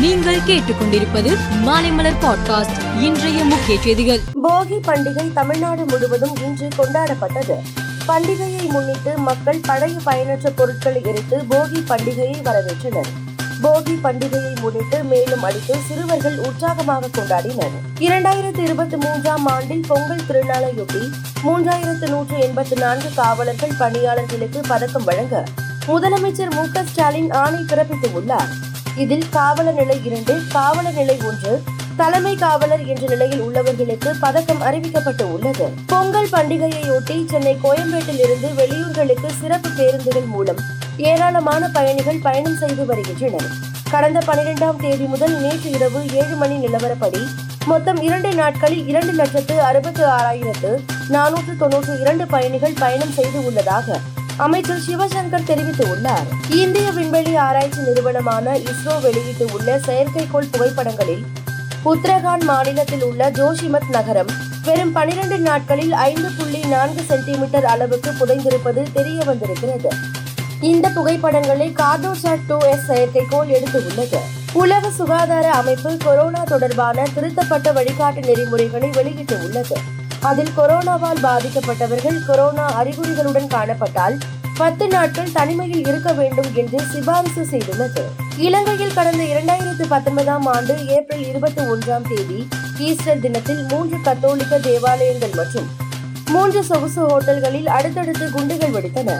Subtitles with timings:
[0.00, 4.20] நீங்கள் கேட்டுக்கொண்டிருப்பது மாலைமலர் பாட்காஸ்ட் இன்றைய முக்கிய செய்திகள்.
[4.42, 7.54] போகி பண்டிகை தமிழ்நாடு முழுவதும் இன்று கொண்டாடப்பட்டது.
[8.08, 13.10] பண்டிகையை முன்னிட்டு மக்கள் பழைய பயனற்ற பொருட்களை எரித்து போகி பண்டிகையை வரவேற்றனர்.
[13.62, 17.76] போகி பண்டிகையை முன்னிட்டு மேலும் அடித்து சிறுவர்கள் உற்சாகமாக கொண்டாடினர்.
[17.98, 21.10] இரண்டாயிரத்தி இருபத்தி மூன்றாம் ஆண்டில் பொங்கல் திருநாளையொட்டி
[21.44, 25.44] மூன்றாயிரத்து நூற்று எண்பத்தி நான்கு காவலர்கள் பணியாளர்களுக்கு பதக்கம் வழங்க
[25.86, 28.68] முதலமைச்சர் மு க ஸ்டாலின் ஆணை பிறப்பித்துள்ளார்.
[29.02, 31.52] இதில் காவலர் நிலை இரண்டு காவலர் நிலை ஒன்று.
[32.00, 35.66] தலைமை காவலர் என்ற நிலையில் உள்ளவர்களுக்கு பதக்கம் அறிவிக்கப்பட்டு உள்ளது.
[35.86, 40.60] பொங்கல் பண்டிகையையொட்டி சென்னை கோயம்பேட்டில் இருந்து வெளியூர்களுக்கு சிறப்பு பேருந்துகள் மூலம்
[41.10, 43.48] ஏராளமான பயணிகள் பயணம் செய்து வருகின்றனர்.
[43.90, 47.22] கடந்த பனிரெண்டாம் தேதி முதல் நேற்று இரவு ஏழு மணி நிலவரப்படி
[47.70, 50.70] மொத்தம் இரண்டு நாட்களில் இரண்டு லட்சத்து அறுபத்து ஆறாயிரத்து
[51.14, 53.98] நானூற்று தொன்னூற்று இரண்டு பயணிகள் பயணம் செய்து உள்ளதாக
[54.44, 56.28] அமைச்சர் சிவசங்கர் தெரிவித்துள்ளார்.
[56.50, 61.24] இந்திய விண்வெளி ஆராய்ச்சி நிறுவனமான இஸ்ரோ வெளியிட்டுள்ள செயற்கைக்கோள் புகைப்படங்களில்
[61.84, 64.32] உத்தரகாண்ட் மாநிலத்தில் உள்ள ஜோஷிமத் நகரம்
[64.64, 69.88] வெறும் பனிரெண்டு நாட்களில் ஐந்து புள்ளி நான்கு சென்டிமீட்டர் அளவுக்கு புதைந்திருப்பது தெரிய வந்திருக்கிறது.
[70.60, 74.20] இந்த புகைப்படங்களை கார்டோசாட் டூ எஸ் செயற்கைக்கோள் எடுத்துள்ளது.
[74.52, 79.78] உலக சுகாதார அமைப்பு கொரோனா தொடர்பான திருத்தப்பட்ட வழிகாட்டு நெறிமுறைகளை வெளியிட்டுள்ளது.
[80.20, 84.16] அதில் கொரோனாவால் பாதிக்கப்பட்டவர்கள் கொரோனா அறிகுறிகளுடன் காணப்பட்டால்
[84.60, 88.02] பத்து நாட்கள் தனிமையில் இருக்க வேண்டும் என்று சிபாரிசு செய்துள்ளது.
[88.46, 92.38] இலங்கையில் கடந்த இரண்டாயிரத்து பத்தொன்பதாம் ஆண்டு ஏப்ரல் இருபத்தி ஒன்றாம் தேதி
[92.88, 95.68] ஈஸ்டர் தினத்தில் மூன்று கத்தோலிக்க தேவாலயங்கள் மற்றும்
[96.32, 99.16] மூன்று சொகுசு ஹோட்டல்களில் அடுத்தடுத்து குண்டுகள் வெடித்தன.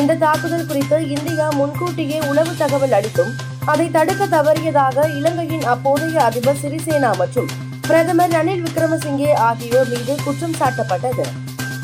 [0.00, 3.32] இந்த தாக்குதல் குறித்து இந்தியா முன்கூட்டியே உளவு தகவல் அளித்தும்
[3.64, 7.50] அதை தடுக்க தவறியதாக இலங்கையின் அப்போதைய அதிபர் சிறிசேனா மற்றும்
[7.88, 11.26] பிரதமர் ரணில் விக்ரமசிங்கே ஆகியோர் மீது குற்றம் சாட்டப்பட்டது.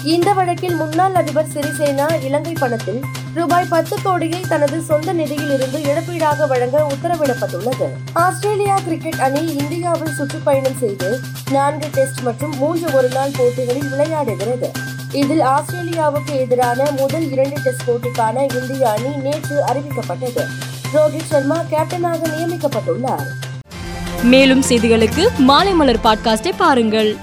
[0.04, 3.04] இந்த வழக்கில் முன்னாள் அதிபர் சிறிசேனா இலங்கை பணத்தில்
[3.34, 7.86] ரூபாய் பத்து கோடியை தனது சொந்த நிதியில் இருந்து இழப்பீடாக வழங்க உத்தரவிடப்பட்டுள்ளது.
[8.12, 14.70] ஆஸ்திரேலியா கிரிக்கெட் அணி இந்தியாவில் சுற்றுப்பயணம் செய்து நான்கு டெஸ்ட் மற்றும் மூன்று ஒருநாள் போட்டிகளில் விளையாடுகிறது.
[15.12, 20.46] இதில் ஆஸ்திரேலியாவுக்கு எதிரான முதல் இரண்டு டெஸ்ட் போட்டிக்கான இந்திய அணி நேற்று அறிவிக்கப்பட்டது.
[20.94, 23.26] ரோஹித் சர்மா கேப்டனாக நியமிக்கப்பட்டுள்ளார்.
[24.22, 27.16] மேலும் செய்திகளுக்கு மாலை மலர் பாட்காஸ்டை பாருங்கள்.